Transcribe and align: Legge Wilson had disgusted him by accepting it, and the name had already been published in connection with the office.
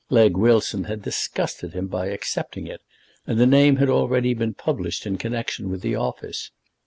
Legge 0.09 0.33
Wilson 0.35 0.85
had 0.85 1.03
disgusted 1.03 1.73
him 1.73 1.85
by 1.85 2.07
accepting 2.07 2.65
it, 2.65 2.81
and 3.27 3.39
the 3.39 3.45
name 3.45 3.75
had 3.75 3.87
already 3.87 4.33
been 4.33 4.55
published 4.55 5.05
in 5.05 5.15
connection 5.15 5.69
with 5.69 5.81
the 5.81 5.93
office. 5.93 6.49